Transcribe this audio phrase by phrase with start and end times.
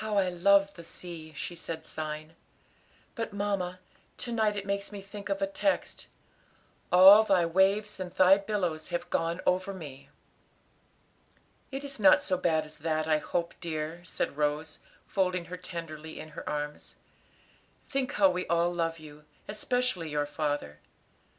[0.00, 2.34] "How I love the sea," she said, sighing,
[3.14, 3.78] "but, mamma,
[4.16, 6.06] to night it makes me think of a text
[6.90, 10.08] 'All Thy waves and Thy billows have gone over me.'"
[11.70, 16.18] "It is not so bad as that, I hope, dear," said Rose, folding her tenderly
[16.18, 16.96] in her arms;
[17.86, 20.80] "think how we all love you, especially your father.